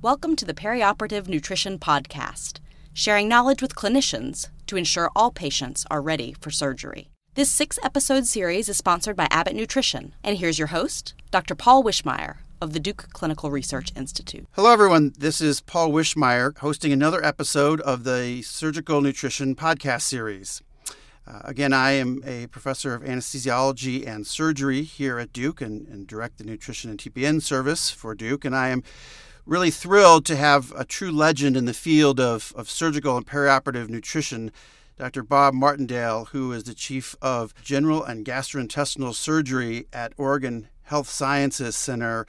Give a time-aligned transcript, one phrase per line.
[0.00, 2.60] Welcome to the Perioperative Nutrition Podcast,
[2.94, 7.10] sharing knowledge with clinicians to ensure all patients are ready for surgery.
[7.34, 11.56] This six episode series is sponsored by Abbott Nutrition, and here's your host, Dr.
[11.56, 14.46] Paul Wischmeyer of the Duke Clinical Research Institute.
[14.52, 15.14] Hello, everyone.
[15.18, 20.62] This is Paul Wischmeyer hosting another episode of the Surgical Nutrition Podcast series.
[21.26, 26.06] Uh, again, I am a professor of anesthesiology and surgery here at Duke and, and
[26.06, 28.44] direct the nutrition and TPN service for Duke.
[28.44, 28.82] And I am
[29.48, 33.88] really thrilled to have a true legend in the field of, of surgical and perioperative
[33.88, 34.52] nutrition,
[34.98, 35.22] Dr.
[35.22, 41.76] Bob Martindale, who is the chief of general and gastrointestinal surgery at Oregon Health Sciences
[41.76, 42.26] Center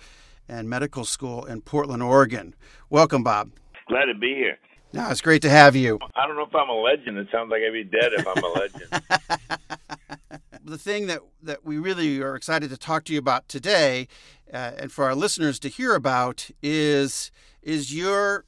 [0.47, 2.55] and Medical School in Portland, Oregon.
[2.89, 3.51] Welcome, Bob.
[3.89, 4.57] Glad to be here.
[4.93, 5.99] No, it's great to have you.
[6.15, 7.17] I don't know if I'm a legend.
[7.17, 10.41] It sounds like I'd be dead if I'm a legend.
[10.63, 14.07] the thing that, that we really are excited to talk to you about today,
[14.53, 17.31] uh, and for our listeners to hear about, is
[17.61, 18.45] is your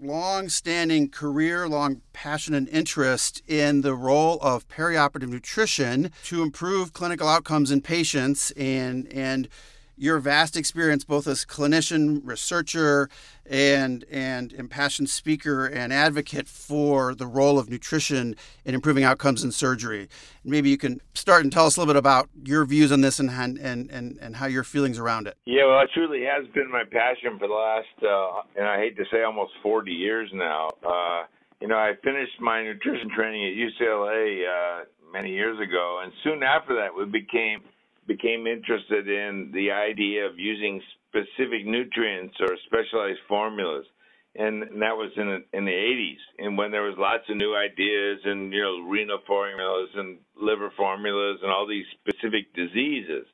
[0.00, 7.28] long-standing career, long passion and interest in the role of perioperative nutrition to improve clinical
[7.28, 9.48] outcomes in patients and and
[9.96, 13.08] your vast experience both as clinician, researcher,
[13.44, 19.52] and and impassioned speaker and advocate for the role of nutrition in improving outcomes in
[19.52, 20.08] surgery.
[20.44, 23.18] Maybe you can start and tell us a little bit about your views on this
[23.18, 23.58] and and
[23.90, 25.36] and, and how your feelings around it.
[25.44, 28.96] Yeah, well, it truly has been my passion for the last, uh, and I hate
[28.96, 30.70] to say, almost 40 years now.
[30.86, 31.24] Uh,
[31.60, 36.42] you know, I finished my nutrition training at UCLA uh, many years ago, and soon
[36.42, 37.60] after that, we became
[38.06, 43.86] became interested in the idea of using specific nutrients or specialized formulas.
[44.34, 47.54] And that was in the, in the 80s and when there was lots of new
[47.54, 53.26] ideas and you know renal formulas and liver formulas and all these specific diseases.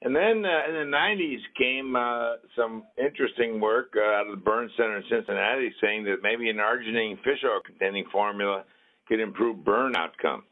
[0.00, 4.42] And then uh, in the 90s came uh, some interesting work uh, out of the
[4.42, 8.64] burn center in cincinnati saying that maybe an arginine fish oil containing formula
[9.06, 10.44] could improve burn outcome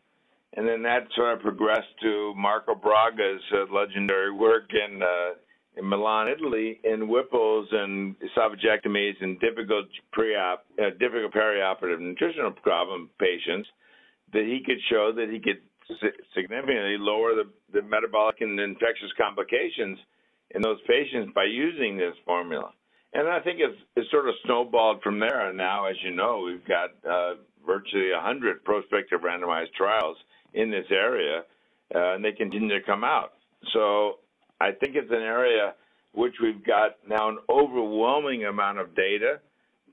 [0.55, 5.35] and then that sort of progressed to Marco Braga's uh, legendary work in uh,
[5.77, 13.09] in Milan, Italy, in Whipple's and esophagectomies and difficult pre-op, uh, difficult perioperative nutritional problem
[13.21, 13.69] patients,
[14.33, 15.63] that he could show that he could
[16.35, 19.99] significantly lower the, the metabolic and infectious complications
[20.51, 22.73] in those patients by using this formula.
[23.13, 25.49] And I think it's, it's sort of snowballed from there.
[25.49, 27.35] And now, as you know, we've got uh,
[27.67, 30.17] virtually 100 prospective randomized trials
[30.55, 31.43] in this area,
[31.95, 33.33] uh, and they continue to come out.
[33.73, 34.19] So
[34.61, 35.75] I think it's an area
[36.13, 39.41] which we've got now an overwhelming amount of data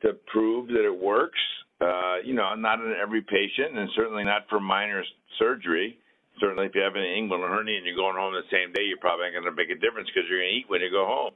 [0.02, 1.40] to prove that it works.
[1.80, 5.04] Uh, you know, not in every patient, and certainly not for minor
[5.38, 6.00] surgery.
[6.40, 8.98] Certainly, if you have an inguinal hernia and you're going home the same day, you're
[8.98, 11.06] probably not going to make a difference because you're going to eat when you go
[11.06, 11.34] home.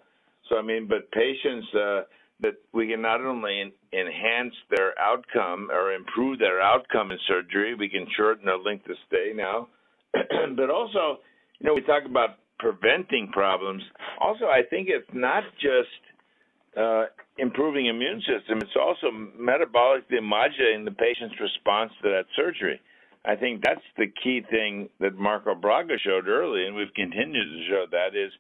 [0.50, 2.02] So, I mean, but patients uh,
[2.42, 7.90] that we can not only enhance their outcome or improve their outcome in surgery, we
[7.90, 9.68] can shorten their length of stay now,
[10.14, 11.20] but also,
[11.60, 13.82] you know, we talk about preventing problems.
[14.20, 17.06] Also, I think it's not just uh,
[17.38, 22.80] improving immune system; it's also metabolically modulating the patient's response to that surgery.
[23.24, 27.68] I think that's the key thing that Marco Braga showed early, and we've continued to
[27.70, 28.32] show that is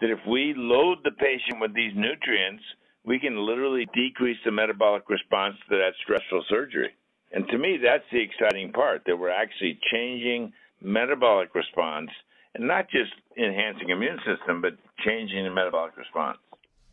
[0.00, 2.62] that if we load the patient with these nutrients
[3.08, 6.90] we can literally decrease the metabolic response to that stressful surgery.
[7.32, 10.52] And to me, that's the exciting part that we're actually changing
[10.82, 12.10] metabolic response
[12.54, 14.72] and not just enhancing immune system, but
[15.06, 16.38] changing the metabolic response.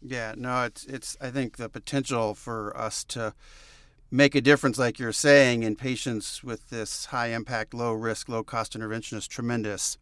[0.02, 3.34] Yeah, no, it's it's I think the potential for us to
[4.12, 8.44] make a difference, like you're saying, in patients with this high impact, low risk, low
[8.44, 9.98] cost intervention is tremendous.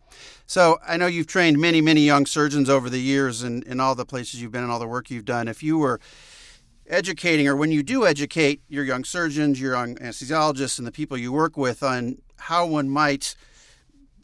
[0.45, 3.95] So I know you've trained many, many young surgeons over the years and in all
[3.95, 5.47] the places you've been and all the work you've done.
[5.47, 5.99] If you were
[6.87, 11.17] educating, or when you do educate your young surgeons, your young anesthesiologists, and the people
[11.17, 13.35] you work with on how one might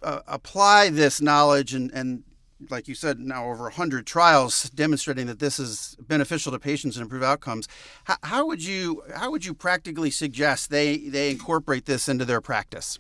[0.03, 2.23] uh, apply this knowledge and, and
[2.69, 7.03] like you said, now over 100 trials demonstrating that this is beneficial to patients and
[7.03, 7.67] improve outcomes.
[8.05, 12.41] How, how, would you how would you practically suggest they they incorporate this into their
[12.41, 12.99] practice?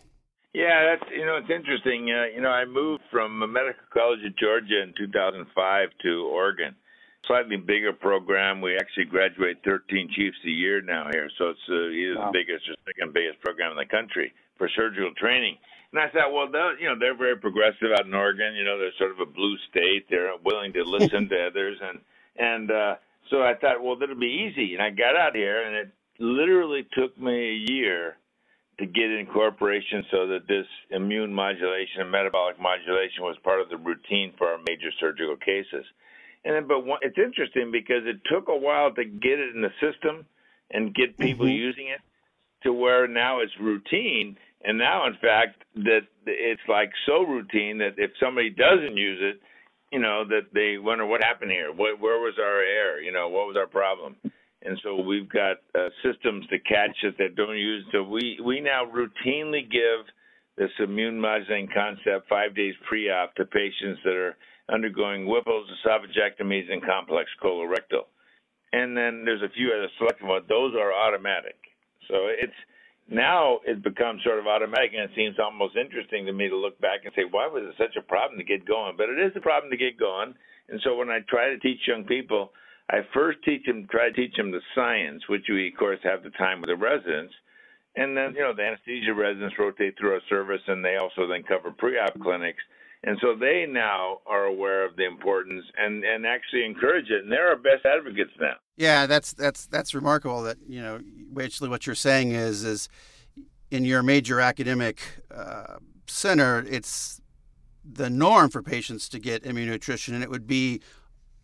[0.53, 2.09] Yeah, that's you know it's interesting.
[2.09, 5.45] Uh, you know, I moved from a Medical College of Georgia in 2005
[6.03, 6.75] to Oregon.
[7.27, 8.61] Slightly bigger program.
[8.61, 12.31] We actually graduate 13 chiefs a year now here, so it's uh, either wow.
[12.31, 15.57] the biggest or second biggest program in the country for surgical training.
[15.91, 16.47] And I thought, well,
[16.79, 18.53] you know, they're very progressive out in Oregon.
[18.55, 20.05] You know, they're sort of a blue state.
[20.09, 21.99] They're willing to listen to others, and
[22.37, 22.95] and uh,
[23.29, 24.73] so I thought, well, that'll be easy.
[24.73, 28.17] And I got out here, and it literally took me a year
[28.79, 33.77] to get incorporation so that this immune modulation and metabolic modulation was part of the
[33.77, 35.85] routine for our major surgical cases.
[36.45, 39.61] And then, but one, it's interesting because it took a while to get it in
[39.61, 40.25] the system
[40.71, 41.55] and get people mm-hmm.
[41.55, 41.99] using it
[42.63, 44.37] to where now it's routine.
[44.63, 49.41] And now, in fact, that it's like so routine that if somebody doesn't use it,
[49.91, 51.71] you know, that they wonder what happened here.
[51.71, 52.99] What, where was our error?
[52.99, 54.17] You know, what was our problem?
[54.61, 57.85] And so we've got uh, systems to catch it that don't use.
[57.91, 60.05] So we we now routinely give
[60.57, 64.35] this immune modulating concept five days pre-op to patients that are
[64.71, 68.11] undergoing Whipple's, esophagectomies, and complex colorectal.
[68.73, 70.45] And then there's a few other selective ones.
[70.49, 71.55] Those are automatic.
[72.09, 72.57] So it's
[73.07, 76.79] now it becomes sort of automatic, and it seems almost interesting to me to look
[76.81, 78.95] back and say, why was it such a problem to get going?
[78.97, 80.33] But it is a problem to get going.
[80.69, 82.51] And so when I try to teach young people,
[82.89, 86.23] I first teach them, try to teach them the science, which we of course have
[86.23, 87.33] the time with the residents,
[87.95, 91.43] and then you know the anesthesia residents rotate through our service, and they also then
[91.43, 92.61] cover pre-op clinics.
[93.03, 97.31] And so they now are aware of the importance and, and actually encourage it, and
[97.31, 98.57] they're our best advocates now.
[98.79, 100.41] Yeah, that's that's that's remarkable.
[100.43, 101.01] That you know,
[101.43, 102.87] actually, what you're saying is is
[103.69, 105.75] in your major academic uh,
[106.07, 107.19] center, it's
[107.83, 110.79] the norm for patients to get immunonutrition, and it would be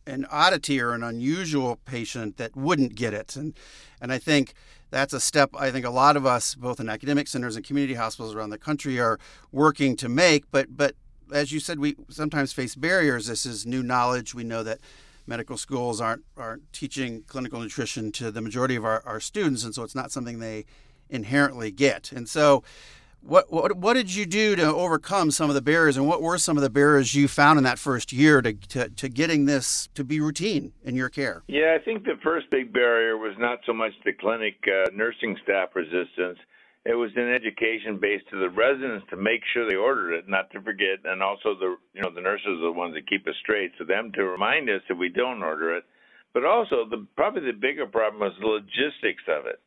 [0.07, 3.35] an oddity or an unusual patient that wouldn't get it.
[3.35, 3.53] And
[3.99, 4.53] and I think
[4.89, 7.95] that's a step I think a lot of us, both in academic centers and community
[7.95, 9.19] hospitals around the country, are
[9.51, 10.49] working to make.
[10.51, 10.95] But but
[11.33, 13.27] as you said, we sometimes face barriers.
[13.27, 14.33] This is new knowledge.
[14.33, 14.79] We know that
[15.27, 19.74] medical schools aren't aren't teaching clinical nutrition to the majority of our, our students, and
[19.74, 20.66] so it's not something they
[21.10, 22.12] inherently get.
[22.12, 22.63] And so,
[23.22, 26.38] what, what what did you do to overcome some of the barriers, and what were
[26.38, 29.89] some of the barriers you found in that first year to, to, to getting this
[29.95, 31.44] to be routine in your care?
[31.48, 35.38] Yeah, I think the first big barrier was not so much the clinic uh, nursing
[35.44, 36.39] staff resistance
[36.85, 40.51] it was an education base to the residents to make sure they ordered it, not
[40.51, 43.35] to forget, and also the you know the nurses are the ones that keep us
[43.41, 45.83] straight, so them to remind us if we don't order it.
[46.33, 49.59] But also the probably the bigger problem is the logistics of it,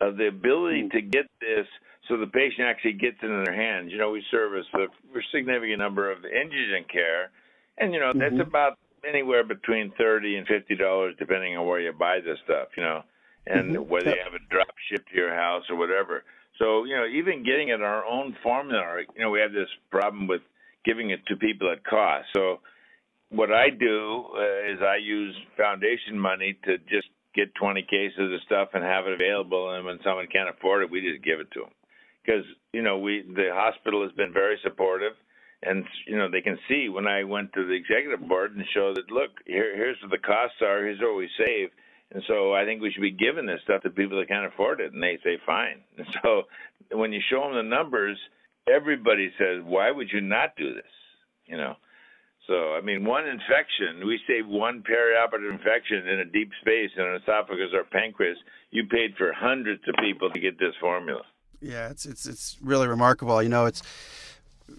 [0.00, 0.96] of the ability mm-hmm.
[0.96, 1.66] to get this
[2.08, 3.92] so the patient actually gets it in their hands.
[3.92, 4.86] You know, we service a
[5.32, 7.30] significant number of indigent care,
[7.78, 8.36] and you know mm-hmm.
[8.36, 8.78] that's about
[9.08, 12.68] anywhere between thirty and fifty dollars depending on where you buy this stuff.
[12.76, 13.02] You know,
[13.46, 13.90] and mm-hmm.
[13.90, 16.24] whether you have it drop shipped to your house or whatever.
[16.62, 20.28] So, you know, even getting it our own formula, you know, we have this problem
[20.28, 20.42] with
[20.84, 22.28] giving it to people at cost.
[22.34, 22.60] So,
[23.30, 28.40] what I do uh, is I use foundation money to just get 20 cases of
[28.46, 31.50] stuff and have it available, and when someone can't afford it, we just give it
[31.52, 31.74] to them.
[32.24, 35.14] Because you know, we the hospital has been very supportive,
[35.64, 38.92] and you know they can see when I went to the executive board and show
[38.94, 41.70] that look, here here's what the costs are, here's what we save
[42.14, 44.80] and so I think we should be giving this stuff to people that can't afford
[44.80, 45.80] it, and they say fine.
[45.98, 46.42] And so
[46.92, 48.18] when you show them the numbers,
[48.68, 50.92] everybody says, "Why would you not do this?"
[51.46, 51.76] You know.
[52.46, 57.04] So I mean, one infection, we save one perioperative infection in a deep space in
[57.04, 58.36] an esophagus or pancreas.
[58.70, 61.22] You paid for hundreds of people to get this formula.
[61.60, 63.42] Yeah, it's it's it's really remarkable.
[63.42, 63.82] You know, it's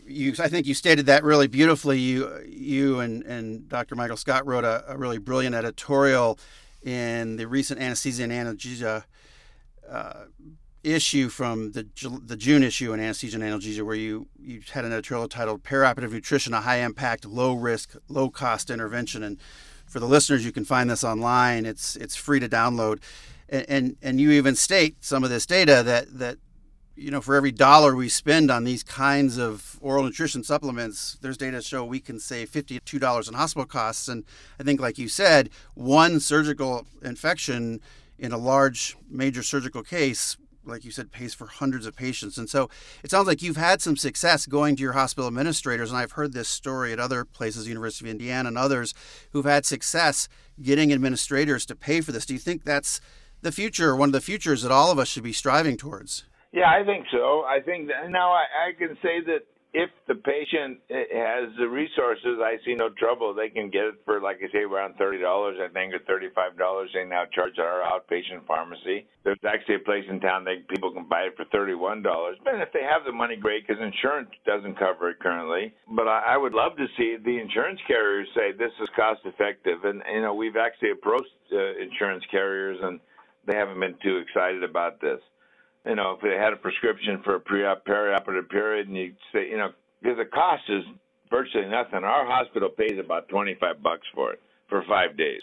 [0.05, 0.33] you.
[0.39, 1.99] I think you stated that really beautifully.
[1.99, 3.95] You you and and Dr.
[3.95, 6.37] Michael Scott wrote a, a really brilliant editorial
[6.83, 9.03] in the recent anesthesia and analgesia
[9.89, 10.25] uh,
[10.83, 11.87] issue from the
[12.25, 16.11] the June issue in anesthesia and analgesia, where you you had an editorial titled "Perioperative
[16.11, 19.37] Nutrition: A High Impact, Low Risk, Low Cost Intervention." And
[19.85, 21.65] for the listeners, you can find this online.
[21.65, 22.99] It's it's free to download,
[23.49, 26.37] and and, and you even state some of this data that that
[26.95, 31.37] you know, for every dollar we spend on these kinds of oral nutrition supplements, there's
[31.37, 34.07] data to show we can save $52 in hospital costs.
[34.07, 34.23] And
[34.59, 37.81] I think, like you said, one surgical infection
[38.19, 42.37] in a large major surgical case, like you said, pays for hundreds of patients.
[42.37, 42.69] And so
[43.03, 45.89] it sounds like you've had some success going to your hospital administrators.
[45.89, 48.93] And I've heard this story at other places, University of Indiana and others,
[49.31, 50.29] who've had success
[50.61, 52.27] getting administrators to pay for this.
[52.27, 53.01] Do you think that's
[53.41, 56.23] the future, one of the futures that all of us should be striving towards?
[56.53, 57.43] Yeah, I think so.
[57.49, 59.41] I think that now I, I can say that
[59.73, 63.33] if the patient has the resources, I see no trouble.
[63.33, 66.55] They can get it for, like I say, around thirty dollars, I think, or thirty-five
[66.55, 66.91] dollars.
[66.93, 69.07] They now charge at our outpatient pharmacy.
[69.23, 72.37] There's actually a place in town that people can buy it for thirty-one dollars.
[72.43, 75.73] But if they have the money, great, because insurance doesn't cover it currently.
[75.89, 80.03] But I, I would love to see the insurance carriers say this is cost-effective, and
[80.13, 82.99] you know, we've actually approached uh, insurance carriers, and
[83.47, 85.19] they haven't been too excited about this
[85.85, 89.49] you know, if they had a prescription for a pre-op perioperative period, and you say,
[89.49, 89.69] you know,
[90.01, 90.83] because the cost is
[91.29, 92.03] virtually nothing.
[92.03, 95.41] Our hospital pays about twenty-five bucks for it for five days,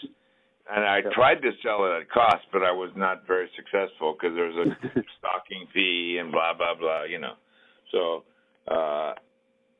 [0.71, 4.35] and I tried to sell it at cost, but I was not very successful because
[4.35, 4.75] there's a
[5.19, 7.33] stocking fee and blah blah blah, you know.
[7.91, 8.23] So,
[8.73, 9.13] uh,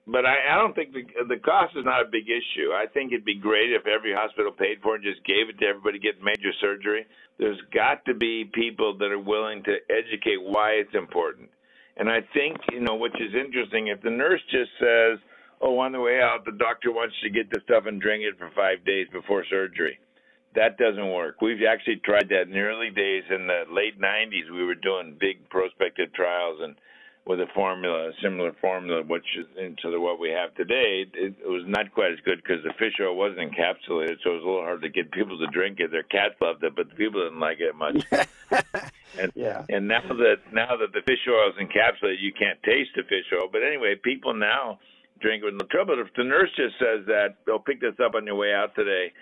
[0.08, 2.74] but I, I don't think the the cost is not a big issue.
[2.74, 5.60] I think it'd be great if every hospital paid for it and just gave it
[5.60, 7.06] to everybody get major surgery.
[7.38, 11.50] There's got to be people that are willing to educate why it's important.
[11.98, 15.20] And I think, you know, which is interesting, if the nurse just says,
[15.62, 18.24] "Oh, on the way out, the doctor wants you to get this stuff and drink
[18.24, 20.00] it for five days before surgery,"
[20.56, 21.42] that doesn't work.
[21.42, 24.50] We've actually tried that in the early days in the late '90s.
[24.50, 26.76] We were doing big prospective trials and
[27.26, 31.36] with a formula, a similar formula, which is into the, what we have today, it,
[31.38, 34.44] it was not quite as good because the fish oil wasn't encapsulated, so it was
[34.44, 35.92] a little hard to get people to drink it.
[35.92, 38.04] Their cats loved it, but the people didn't like it much.
[39.20, 39.66] and yeah.
[39.70, 43.30] and now that now that the fish oil is encapsulated, you can't taste the fish
[43.38, 43.50] oil.
[43.52, 44.80] But anyway, people now
[45.20, 46.02] drink it with no trouble.
[46.02, 49.14] If the nurse just says that they'll pick this up on your way out today,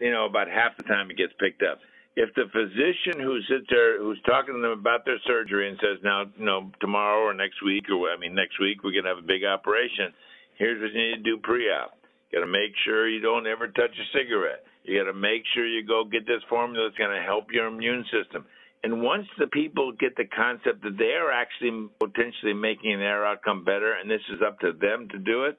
[0.00, 1.78] you know, about half the time it gets picked up
[2.18, 6.02] if the physician who sits there who's talking to them about their surgery and says
[6.02, 9.22] now you know tomorrow or next week or I mean next week we're gonna have
[9.22, 10.10] a big operation,
[10.58, 11.94] here's what you need to do pre-op.
[12.30, 14.64] You got to make sure you don't ever touch a cigarette.
[14.84, 17.66] You got to make sure you go get this formula that's going to help your
[17.66, 18.44] immune system.
[18.84, 23.64] And once the people get the concept that they are actually potentially making their outcome
[23.64, 25.58] better, and this is up to them to do it,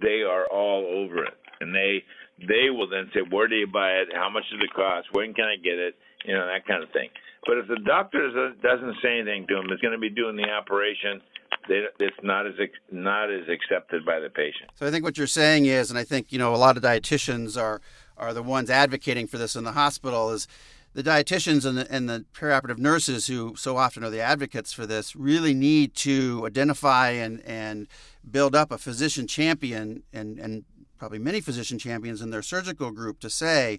[0.00, 2.02] they are all over it, and they
[2.46, 4.08] they will then say, where do you buy it?
[4.14, 5.08] How much does it cost?
[5.12, 5.94] When can I get it?
[6.24, 7.08] You know, that kind of thing.
[7.46, 10.48] But if the doctor doesn't say anything to him, is going to be doing the
[10.50, 11.22] operation,
[11.68, 12.54] it's not as
[12.90, 14.70] not as accepted by the patient.
[14.74, 16.82] So I think what you're saying is, and I think you know a lot of
[16.82, 17.80] dietitians are
[18.16, 20.48] are the ones advocating for this in the hospital is
[20.94, 24.86] the dietitians and the, and the perioperative nurses who so often are the advocates for
[24.86, 27.86] this really need to identify and, and
[28.28, 30.64] build up a physician champion and, and
[30.98, 33.78] probably many physician champions in their surgical group to say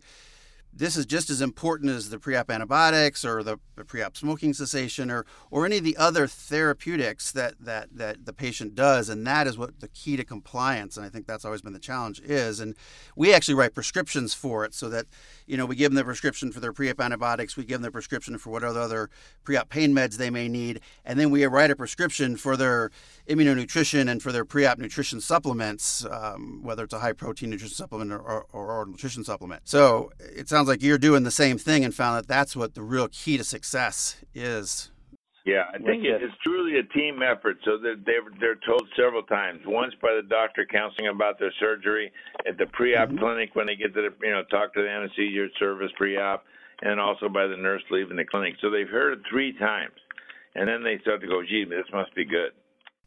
[0.73, 3.57] this is just as important as the pre-op antibiotics or the,
[3.87, 8.75] pre-op smoking cessation or or any of the other therapeutics that that that the patient
[8.75, 11.71] does and that is what the key to compliance and I think that's always been
[11.71, 12.75] the challenge is and
[13.15, 15.05] we actually write prescriptions for it so that
[15.47, 17.91] you know we give them the prescription for their pre-op antibiotics we give them the
[17.91, 19.09] prescription for what other
[19.45, 22.91] pre-op pain meds they may need and then we write a prescription for their
[23.29, 28.11] immunonutrition and for their pre-op nutrition supplements um, whether it's a high protein nutrition supplement
[28.11, 29.61] or, or, or nutrition supplement.
[29.67, 33.07] So it's like you're doing the same thing and found that that's what the real
[33.07, 34.91] key to success is.
[35.45, 37.57] Yeah, I think it's truly a team effort.
[37.65, 39.61] So they're, they're told several times.
[39.65, 42.11] Once by the doctor counseling about their surgery
[42.47, 43.17] at the pre-op mm-hmm.
[43.17, 46.43] clinic when they get to the, you know talk to the anesthesia service pre-op,
[46.81, 48.55] and also by the nurse leaving the clinic.
[48.61, 49.95] So they've heard it three times,
[50.53, 52.51] and then they start to go, "Gee, this must be good."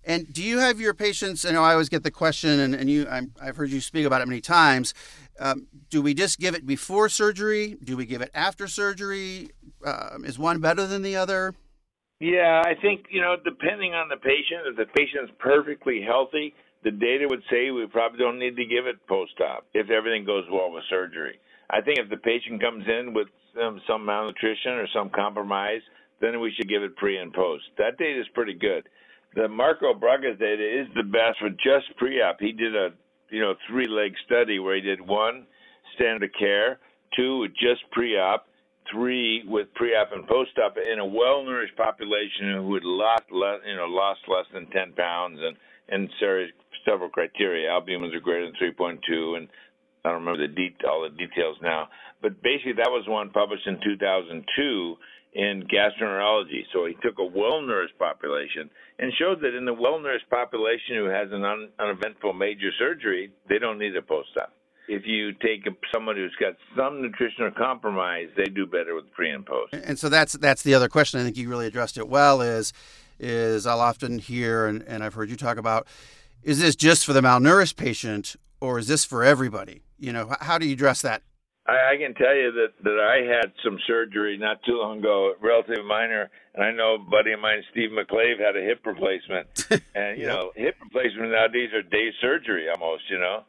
[0.04, 1.44] And do you have your patients?
[1.44, 4.04] You know, I always get the question, and, and you, i have heard you speak
[4.04, 4.94] about it many times.
[5.38, 7.76] Um, do we just give it before surgery?
[7.82, 9.50] Do we give it after surgery?
[9.84, 11.54] Um, is one better than the other?
[12.20, 16.54] Yeah, I think you know, depending on the patient, if the patient's perfectly healthy,
[16.84, 20.44] the data would say we probably don't need to give it post-op if everything goes
[20.50, 21.38] well with surgery.
[21.70, 23.28] I think if the patient comes in with
[23.60, 25.80] um, some malnutrition or some compromise,
[26.20, 27.64] then we should give it pre and post.
[27.78, 28.88] That data is pretty good
[29.34, 32.38] the Marco Braga's data is the best for just pre-op.
[32.40, 32.90] He did a
[33.30, 35.46] you know three leg study where he did one
[35.94, 36.78] standard of care,
[37.16, 38.46] two with just pre-op,
[38.90, 43.86] three with pre-op and post-op in a well-nourished population who had lost less you know
[43.86, 45.56] lost less than 10 pounds and
[45.88, 46.08] and
[46.84, 47.68] several criteria.
[47.68, 49.48] Albumins are greater than 3.2 and
[50.04, 51.88] I don't remember the de- all the details now,
[52.20, 54.96] but basically that was one published in 2002
[55.42, 56.62] in gastroenterology.
[56.72, 61.28] So he took a well-nourished population and showed that in the well-nourished population who has
[61.32, 64.52] an un- uneventful major surgery, they don't need a post-op.
[64.88, 69.44] If you take someone who's got some nutritional compromise, they do better with pre and
[69.46, 69.72] post.
[69.72, 71.20] And so that's that's the other question.
[71.20, 72.40] I think you really addressed it well.
[72.40, 72.72] Is
[73.18, 75.86] is I'll often hear and, and I've heard you talk about
[76.42, 79.82] is this just for the malnourished patient or is this for everybody?
[79.98, 81.22] You know, how do you address that
[81.66, 85.34] I, I can tell you that that I had some surgery not too long ago,
[85.40, 89.46] relatively minor, and I know a buddy of mine, Steve McClave, had a hip replacement,
[89.94, 90.34] and you yep.
[90.34, 93.44] know, hip replacement nowadays are day surgery almost, you know,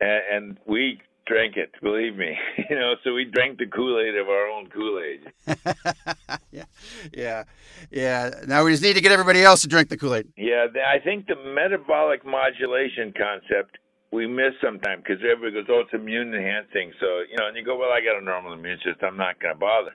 [0.00, 2.34] and, and we drank it, believe me,
[2.70, 5.56] you know, so we drank the Kool Aid of our own Kool Aid.
[6.50, 6.64] yeah,
[7.12, 7.44] yeah,
[7.90, 8.30] yeah.
[8.46, 10.28] Now we just need to get everybody else to drink the Kool Aid.
[10.38, 13.76] Yeah, I think the metabolic modulation concept
[14.10, 16.92] we miss sometimes because everybody goes, oh, it's immune enhancing.
[17.00, 19.12] So, you know, and you go, well, I got a normal immune system.
[19.12, 19.94] I'm not going to bother.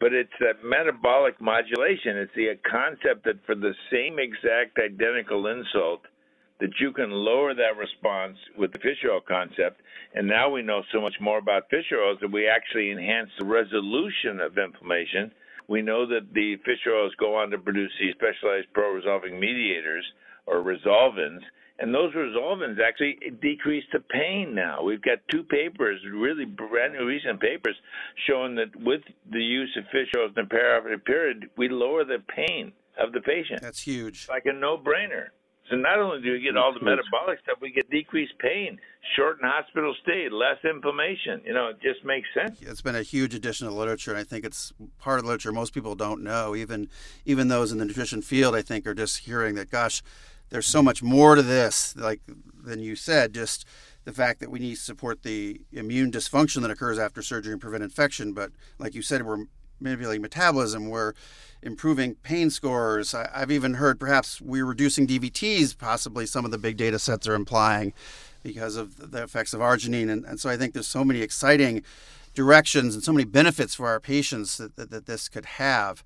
[0.00, 2.18] But it's that metabolic modulation.
[2.18, 6.02] It's the concept that for the same exact identical insult,
[6.58, 9.80] that you can lower that response with the fish oil concept.
[10.14, 13.46] And now we know so much more about fish oils that we actually enhance the
[13.46, 15.30] resolution of inflammation.
[15.68, 20.04] We know that the fish oils go on to produce these specialized pro-resolving mediators
[20.46, 21.40] or resolvins,
[21.78, 24.82] and those resolvins actually decrease the pain now.
[24.82, 27.76] We've got two papers, really brand new recent papers,
[28.26, 32.18] showing that with the use of fish oils in the perioperative period, we lower the
[32.34, 33.60] pain of the patient.
[33.62, 34.22] That's huge.
[34.22, 35.28] It's like a no-brainer.
[35.70, 38.78] So not only do we get all the metabolic stuff, we get decreased pain,
[39.16, 41.40] shortened hospital stay, less inflammation.
[41.46, 42.60] You know, it just makes sense.
[42.60, 45.72] It's been a huge addition to literature, and I think it's part of literature most
[45.72, 46.54] people don't know.
[46.54, 46.90] Even
[47.24, 49.70] even those in the nutrition field, I think, are just hearing that.
[49.70, 50.02] Gosh,
[50.52, 51.96] there's so much more to this.
[51.96, 52.20] Like
[52.62, 53.64] than you said, just
[54.04, 57.60] the fact that we need to support the immune dysfunction that occurs after surgery and
[57.60, 58.34] prevent infection.
[58.34, 59.46] But like you said, we're
[59.80, 60.90] manipulating metabolism.
[60.90, 61.14] We're
[61.62, 63.14] improving pain scores.
[63.14, 67.26] I, have even heard perhaps we're reducing DVTs, possibly some of the big data sets
[67.26, 67.94] are implying
[68.42, 70.10] because of the effects of arginine.
[70.10, 71.82] And, and so I think there's so many exciting
[72.34, 76.04] directions and so many benefits for our patients that, that, that this could have.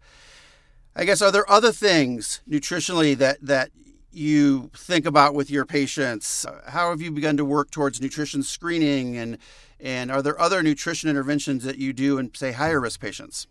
[0.95, 3.71] I guess are there other things nutritionally that that
[4.17, 6.47] you think about with your patients?
[6.67, 9.39] How have you begun to work towards nutrition screening and
[9.79, 13.47] and are there other nutrition interventions that you do in say higher risk patients?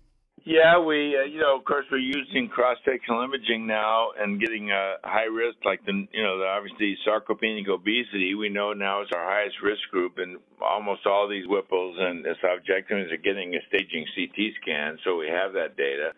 [0.45, 5.01] Yeah, we, uh, you know, of course, we're using cross-sectional imaging now and getting uh,
[5.03, 8.35] high risk, like the, you know, the, obviously sarcopenic obesity.
[8.35, 13.11] We know now is our highest risk group, and almost all these Whipples and subjectives
[13.11, 16.13] are getting a staging CT scan, so we have that data.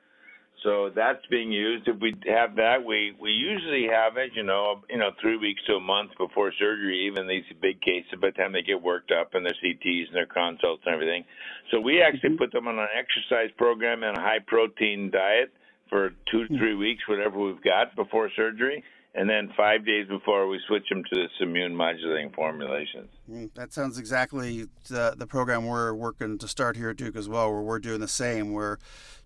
[0.68, 1.88] So that's being used.
[1.88, 5.62] If we have that, we we usually have it, you know, you know, three weeks
[5.68, 7.08] to a month before surgery.
[7.08, 10.16] Even these big cases, by the time they get worked up and their CTs and
[10.16, 11.24] their consults and everything.
[11.72, 12.44] So we actually mm-hmm.
[12.44, 15.54] put them on an exercise program and a high protein diet
[15.90, 16.60] for two to mm.
[16.60, 18.84] three weeks, whatever we've got before surgery
[19.18, 23.10] and then five days before we switch them to this immune modulating formulations.
[23.30, 27.28] Mm, that sounds exactly the, the program we're working to start here at Duke as
[27.28, 28.54] well, where we're doing the same.
[28.54, 28.78] We're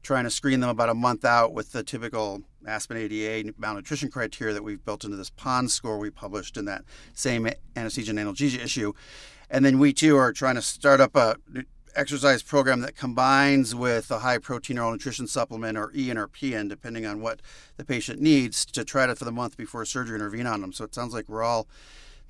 [0.01, 4.53] trying to screen them about a month out with the typical Aspen ADA malnutrition criteria
[4.53, 8.59] that we've built into this PONS score we published in that same anesthesia and analgesia
[8.59, 8.93] issue.
[9.49, 11.35] And then we too are trying to start up a
[11.95, 16.69] exercise program that combines with a high protein oral nutrition supplement or EN or PN,
[16.69, 17.41] depending on what
[17.77, 20.71] the patient needs, to try to for the month before surgery intervene on them.
[20.71, 21.67] So it sounds like we're all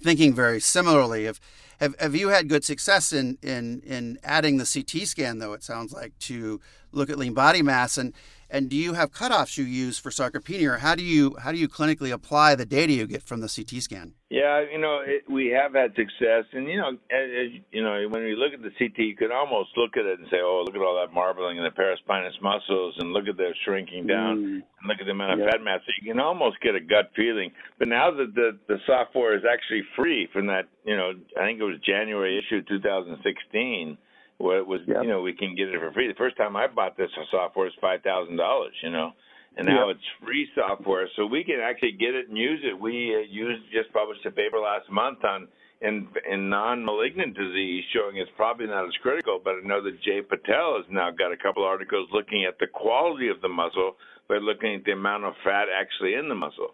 [0.01, 1.25] thinking very similarly.
[1.25, 1.39] Have,
[1.79, 5.63] have, have you had good success in, in, in adding the CT scan, though, it
[5.63, 6.59] sounds like, to
[6.91, 7.97] look at lean body mass?
[7.97, 8.13] And
[8.51, 11.57] and do you have cutoffs you use for sarcopenia, or how do you how do
[11.57, 14.13] you clinically apply the data you get from the CT scan?
[14.29, 18.23] Yeah, you know, it, we have had success, and you know, as, you know, when
[18.23, 20.75] we look at the CT, you can almost look at it and say, "Oh, look
[20.75, 24.55] at all that marbling in the paraspinous muscles, and look at the shrinking down, mm.
[24.59, 25.51] and look at the amount of yep.
[25.51, 27.51] fat mass." So you can almost get a gut feeling.
[27.79, 31.59] But now that the the software is actually free from that, you know, I think
[31.59, 33.97] it was January issue 2016
[34.41, 35.03] where it was yep.
[35.03, 36.07] you know we can get it for free.
[36.07, 39.11] The first time I bought this software was five thousand dollars, you know,
[39.57, 39.97] and now yep.
[39.97, 42.79] it's free software, so we can actually get it and use it.
[42.79, 45.47] We uh, used just published a paper last month on
[45.81, 50.21] in in non-malignant disease showing it's probably not as critical, but I know that Jay
[50.21, 53.95] Patel has now got a couple articles looking at the quality of the muscle
[54.27, 56.73] by looking at the amount of fat actually in the muscle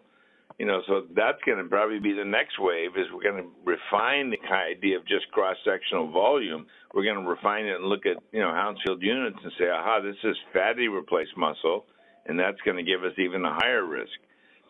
[0.58, 2.90] you know, so that's going to probably be the next wave.
[2.96, 6.66] Is we're going to refine the idea of just cross-sectional volume.
[6.92, 10.00] We're going to refine it and look at you know Hounsfield units and say, aha,
[10.02, 11.86] this is fatty replaced muscle,
[12.26, 14.18] and that's going to give us even a higher risk.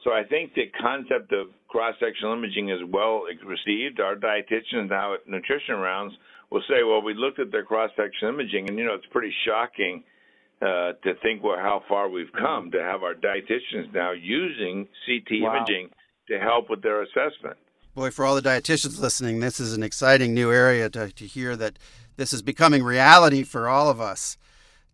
[0.04, 3.98] So I think the concept of cross-sectional imaging is well received.
[3.98, 6.14] Our dietitians now at nutrition rounds
[6.50, 10.04] will say, well, we looked at their cross-sectional imaging, and you know, it's pretty shocking
[10.60, 12.44] uh, to think well, how far we've mm-hmm.
[12.44, 15.56] come to have our dietitians now using CT wow.
[15.56, 15.90] imaging
[16.28, 17.56] to help with their assessment.
[17.94, 21.56] Boy, for all the dietitians listening, this is an exciting new area to, to hear
[21.56, 21.78] that
[22.16, 24.36] this is becoming reality for all of us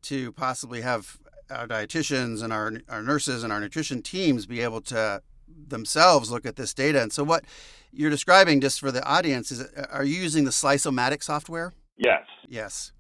[0.03, 1.18] to possibly have
[1.50, 5.22] our dietitians and our, our nurses and our nutrition teams be able to
[5.68, 7.03] themselves look at this data.
[7.03, 7.44] And so, what
[7.92, 11.72] you're describing, just for the audience, is are you using the Slice-O-Matic software?
[11.96, 12.22] Yes.
[12.48, 12.92] Yes.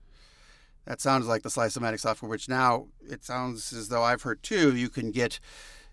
[0.86, 4.76] That sounds like the Slice-O-Matic software, which now it sounds as though I've heard too.
[4.76, 5.40] You can get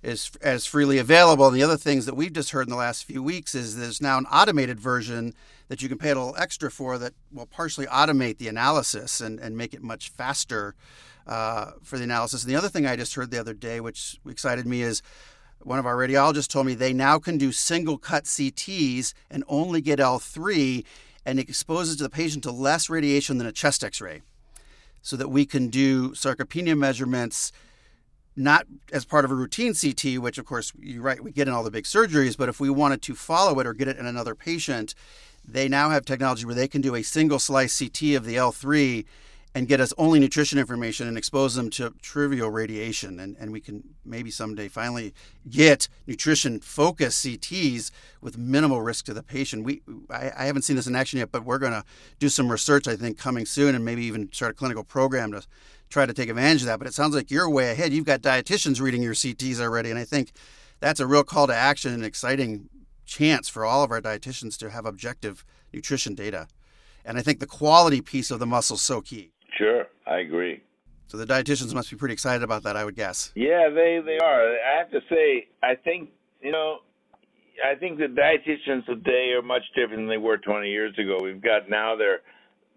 [0.03, 1.47] as as freely available.
[1.47, 4.01] And the other things that we've just heard in the last few weeks is there's
[4.01, 5.33] now an automated version
[5.67, 9.39] that you can pay a little extra for that will partially automate the analysis and,
[9.39, 10.75] and make it much faster
[11.27, 12.43] uh, for the analysis.
[12.43, 15.01] And the other thing I just heard the other day, which excited me, is
[15.59, 19.81] one of our radiologists told me they now can do single cut CTs and only
[19.81, 20.83] get L3
[21.23, 24.23] and it exposes the patient to less radiation than a chest x ray
[25.01, 27.51] so that we can do sarcopenia measurements
[28.35, 31.53] not as part of a routine CT, which of course you're right, we get in
[31.53, 34.05] all the big surgeries, but if we wanted to follow it or get it in
[34.05, 34.95] another patient,
[35.45, 39.05] they now have technology where they can do a single slice CT of the L3
[39.53, 43.19] and get us only nutrition information and expose them to trivial radiation.
[43.19, 45.13] And, and we can maybe someday finally
[45.49, 49.65] get nutrition focused CTs with minimal risk to the patient.
[49.65, 51.83] We I, I haven't seen this in action yet, but we're going to
[52.19, 55.43] do some research, I think, coming soon and maybe even start a clinical program to
[55.89, 56.79] try to take advantage of that.
[56.79, 57.91] But it sounds like you're way ahead.
[57.91, 59.89] You've got dietitians reading your CTs already.
[59.89, 60.31] And I think
[60.79, 62.69] that's a real call to action and exciting
[63.05, 66.47] chance for all of our dietitians to have objective nutrition data.
[67.03, 69.31] And I think the quality piece of the muscle is so key.
[69.61, 70.63] Sure, I agree.
[71.07, 73.31] So the dietitians must be pretty excited about that, I would guess.
[73.35, 74.55] Yeah, they they are.
[74.57, 76.09] I have to say, I think
[76.41, 76.79] you know,
[77.63, 81.19] I think the dietitians today are much different than they were 20 years ago.
[81.21, 82.21] We've got now they're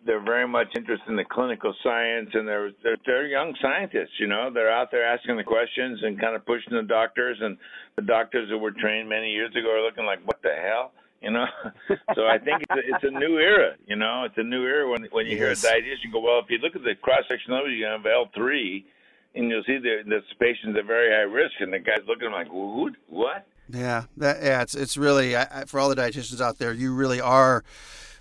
[0.05, 4.21] they're very much interested in the clinical science, and they're they're, they're young scientists.
[4.21, 7.57] You know, they're out there asking the questions and kind of pushing the doctors, and
[7.97, 10.93] the doctors that were trained many years ago are looking like, what the hell?
[11.25, 11.47] You know.
[12.15, 14.25] so I think it's a, it's a new era, you know.
[14.25, 15.63] It's a new era when when you yes.
[15.63, 18.05] hear a dietitian go, well, if you look at the cross section of you have
[18.05, 18.87] L three,
[19.35, 22.49] and you'll see the the patients are very high risk, and the guy's looking like,
[22.51, 22.93] what?
[23.09, 23.47] What?
[23.71, 27.21] Yeah, that yeah, it's it's really I, for all the dietitians out there, you really
[27.21, 27.65] are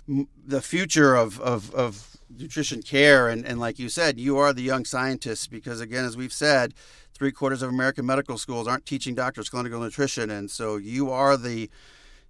[0.08, 4.62] the future of of, of nutrition care, and and like you said, you are the
[4.62, 6.74] young scientists because again, as we've said.
[7.16, 11.36] Three quarters of American medical schools aren't teaching doctors clinical nutrition, and so you are
[11.36, 11.70] the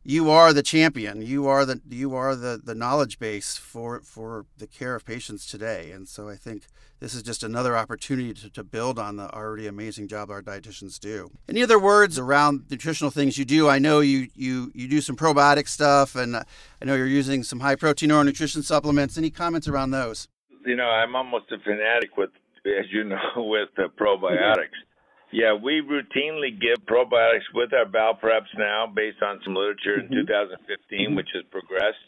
[0.04, 1.22] you are the champion.
[1.22, 5.46] You are the you are the, the knowledge base for for the care of patients
[5.46, 5.90] today.
[5.90, 6.66] And so I think
[7.00, 11.00] this is just another opportunity to, to build on the already amazing job our dietitians
[11.00, 11.30] do.
[11.48, 13.68] Any other words around nutritional things you do?
[13.68, 16.44] I know you you you do some probiotic stuff, and I
[16.84, 19.16] know you're using some high protein oral nutrition supplements.
[19.16, 20.28] Any comments around those?
[20.66, 22.30] You know, I'm almost a fanatic with,
[22.66, 24.76] as you know, with the probiotics.
[25.34, 30.06] Yeah, we routinely give probiotics with our bowel preps now, based on some literature in
[30.06, 30.30] mm-hmm.
[30.30, 31.16] 2015, mm-hmm.
[31.16, 32.06] which has progressed.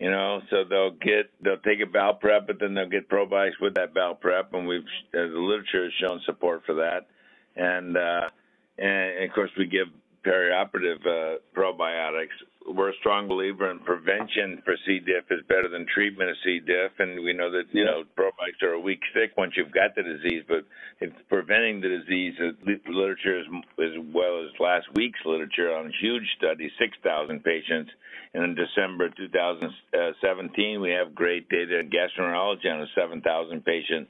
[0.00, 3.60] You know, so they'll get they'll take a bowel prep, but then they'll get probiotics
[3.60, 4.80] with that bowel prep, and we've
[5.12, 7.06] uh, the literature has shown support for that.
[7.54, 8.30] And uh,
[8.78, 9.88] and of course, we give
[10.24, 12.32] perioperative uh, probiotics
[12.66, 14.98] we're a strong believer in prevention for C.
[14.98, 16.60] diff is better than treatment of C.
[16.60, 19.94] diff, and we know that you know probiotics are a weak stick once you've got
[19.94, 20.64] the disease, but
[21.00, 22.34] it's preventing the disease.
[22.88, 23.46] Literature as,
[23.78, 27.90] as well as last week's literature on huge study, 6,000 patients,
[28.32, 34.08] and in December 2017 we have great data in gastroenterology on a 7,000 patient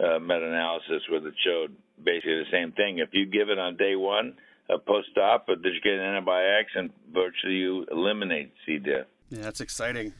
[0.00, 2.98] uh, meta-analysis where it showed basically the same thing.
[2.98, 4.34] If you give it on day one
[4.72, 8.78] uh, post-op, but did you get antibiotics and virtually you eliminate C.
[8.78, 9.06] diff.
[9.30, 10.12] Yeah, that's exciting.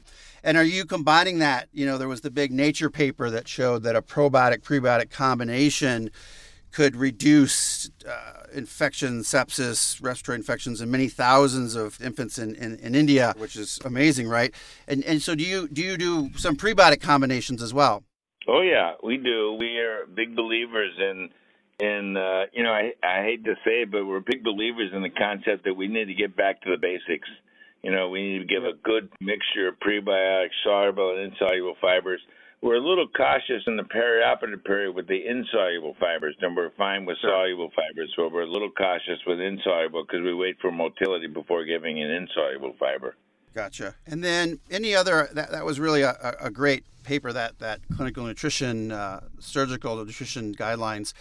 [0.42, 1.68] And are you combining that?
[1.72, 6.10] You know, there was the big Nature paper that showed that a probiotic prebiotic combination
[6.72, 12.94] could reduce uh, infection, sepsis, respiratory infections in many thousands of infants in, in, in,
[12.94, 14.54] India, which is amazing, right?
[14.86, 18.04] And and so do you do you do some prebiotic combinations as well?
[18.46, 19.56] Oh yeah, we do.
[19.58, 21.30] We are big believers in
[21.80, 25.02] and uh, you know, I I hate to say it, but we're big believers in
[25.02, 27.28] the concept that we need to get back to the basics.
[27.82, 32.20] You know, we need to give a good mixture of prebiotics, soluble and insoluble fibers.
[32.62, 37.06] We're a little cautious in the perioperative period with the insoluble fibers, and we're fine
[37.06, 37.30] with sure.
[37.30, 38.12] soluble fibers.
[38.14, 42.10] So we're a little cautious with insoluble because we wait for motility before giving an
[42.10, 43.16] insoluble fiber.
[43.54, 43.94] Gotcha.
[44.06, 48.24] And then any other that, that was really a, a great paper that that clinical
[48.24, 51.14] nutrition, uh, surgical nutrition guidelines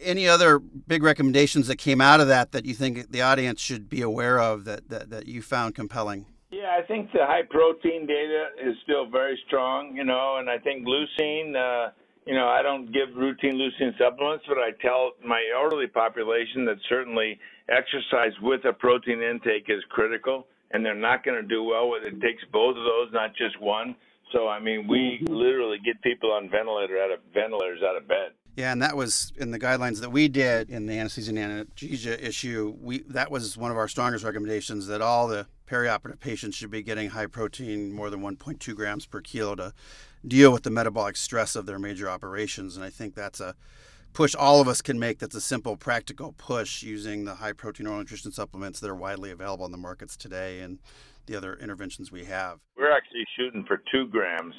[0.00, 3.88] any other big recommendations that came out of that that you think the audience should
[3.88, 6.26] be aware of that, that, that you found compelling?
[6.50, 10.58] Yeah, I think the high protein data is still very strong, you know, and I
[10.58, 11.92] think leucine, uh,
[12.26, 16.76] you know, I don't give routine leucine supplements, but I tell my elderly population that
[16.88, 17.38] certainly
[17.68, 22.02] exercise with a protein intake is critical, and they're not going to do well with
[22.02, 22.14] it.
[22.14, 23.94] It takes both of those, not just one.
[24.32, 28.32] So I mean, we literally get people on ventilator out of ventilators out of bed.
[28.56, 32.22] Yeah, and that was in the guidelines that we did in the anesthesia and analgesia
[32.22, 32.74] issue.
[32.80, 36.82] We that was one of our strongest recommendations that all the perioperative patients should be
[36.82, 39.72] getting high protein, more than 1.2 grams per kilo, to
[40.26, 42.76] deal with the metabolic stress of their major operations.
[42.76, 43.54] And I think that's a
[44.12, 45.18] push all of us can make.
[45.20, 49.30] That's a simple, practical push using the high protein oral nutrition supplements that are widely
[49.30, 50.80] available in the markets today and
[51.26, 52.58] the other interventions we have.
[52.76, 54.54] We're actually shooting for two grams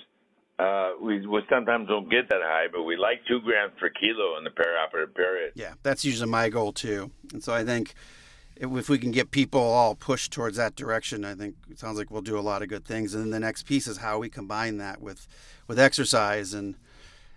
[0.62, 4.38] uh, we, we sometimes don't get that high, but we like two grams per kilo
[4.38, 5.54] in the perioperative period.
[5.56, 7.10] Yeah, that's usually my goal too.
[7.34, 7.95] And so I think
[8.56, 12.12] if we can get people all pushed towards that direction, I think it sounds like
[12.12, 13.15] we'll do a lot of good things.
[13.15, 15.28] And then the next piece is how we combine that with
[15.67, 16.76] with exercise and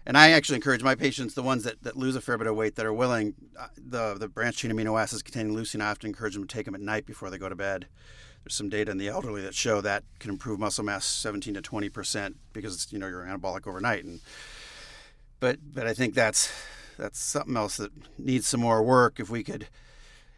[0.06, 2.54] and I actually encourage my patients, the ones that, that lose a fair bit of
[2.54, 6.08] weight that are willing, uh, the the branched chain amino acids containing leucine, I often
[6.08, 7.86] encourage them to take them at night before they go to bed
[8.44, 11.62] there's some data in the elderly that show that can improve muscle mass 17 to
[11.62, 14.04] 20 percent because you know you're anabolic overnight.
[14.04, 14.20] And
[15.40, 16.52] but but I think that's
[16.98, 19.18] that's something else that needs some more work.
[19.18, 19.68] If we could,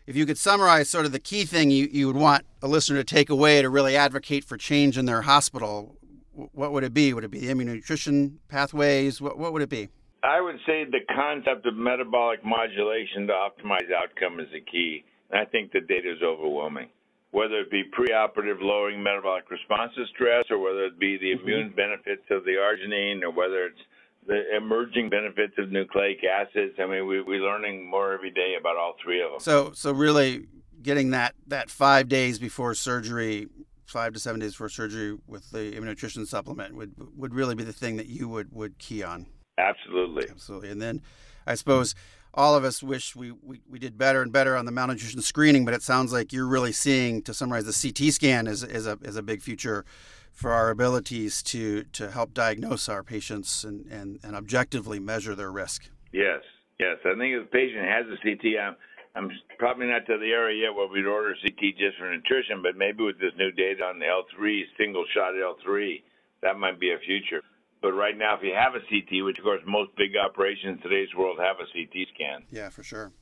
[0.06, 2.98] if you could summarize sort of the key thing you, you would want a listener
[2.98, 5.96] to take away to really advocate for change in their hospital,
[6.32, 7.12] what would it be?
[7.12, 9.20] Would it be the immunonutrition pathways?
[9.20, 9.88] What what would it be?
[10.22, 15.04] I would say the concept of metabolic modulation to optimize outcome is the key.
[15.30, 16.88] And I think the data is overwhelming.
[17.32, 21.42] Whether it be preoperative lowering metabolic response to stress, or whether it be the mm-hmm.
[21.42, 23.80] immune benefits of the arginine, or whether it's
[24.26, 26.74] the emerging benefits of nucleic acids.
[26.78, 29.40] I mean, we, we're learning more every day about all three of them.
[29.40, 30.46] So, so really
[30.82, 33.48] getting that, that five days before surgery,
[33.86, 37.72] five to seven days before surgery with the immunonutrition supplement would would really be the
[37.72, 39.26] thing that you would, would key on.
[39.58, 40.28] Absolutely.
[40.28, 40.70] Absolutely.
[40.70, 41.02] And then
[41.46, 41.94] I suppose
[42.36, 45.64] all of us wish we, we, we did better and better on the malnutrition screening,
[45.64, 48.98] but it sounds like you're really seeing, to summarize, the CT scan is, is, a,
[49.02, 49.84] is a big future
[50.32, 55.50] for our abilities to, to help diagnose our patients and, and, and objectively measure their
[55.50, 55.88] risk.
[56.12, 56.40] Yes,
[56.78, 56.98] yes.
[57.06, 58.76] I think if a patient has a CT, I'm,
[59.14, 62.76] I'm probably not to the area yet where we'd order CT just for nutrition, but
[62.76, 66.02] maybe with this new data on the L3, single shot L3,
[66.42, 67.40] that might be a future.
[67.82, 70.90] But right now, if you have a CT, which of course most big operations in
[70.90, 72.42] today's world have a CT scan.
[72.50, 73.12] Yeah, for sure.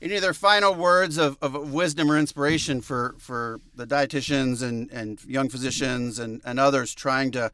[0.00, 5.24] Any other final words of, of wisdom or inspiration for, for the dietitians and, and
[5.24, 7.50] young physicians and, and others trying to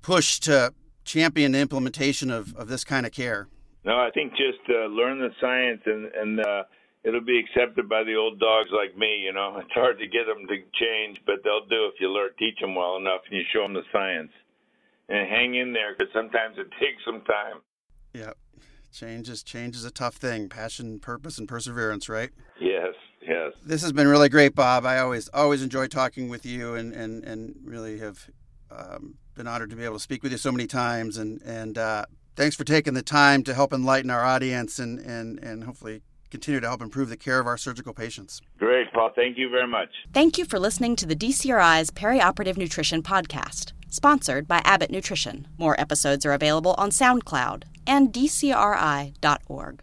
[0.00, 0.72] push to
[1.04, 3.48] champion the implementation of, of this kind of care?
[3.84, 6.62] No, I think just uh, learn the science and, and uh,
[7.02, 9.22] it'll be accepted by the old dogs like me.
[9.24, 12.30] You know, it's hard to get them to change, but they'll do if you learn,
[12.38, 14.30] teach them well enough and you show them the science
[15.10, 17.60] and hang in there because sometimes it takes some time.
[18.14, 18.32] Yeah,
[18.92, 20.48] change is change is a tough thing.
[20.48, 22.30] Passion, purpose, and perseverance, right?
[22.60, 23.52] Yes, yes.
[23.64, 24.86] This has been really great, Bob.
[24.86, 28.30] I always always enjoy talking with you, and and and really have
[28.70, 31.18] um, been honored to be able to speak with you so many times.
[31.18, 35.38] And and uh, thanks for taking the time to help enlighten our audience and and
[35.40, 38.40] and hopefully continue to help improve the care of our surgical patients.
[38.56, 39.10] Great, Paul.
[39.16, 39.88] Thank you very much.
[40.12, 45.46] Thank you for listening to the DCRI's Perioperative Nutrition Podcast sponsored by Abbott Nutrition.
[45.58, 49.82] More episodes are available on SoundCloud and DCRI.org.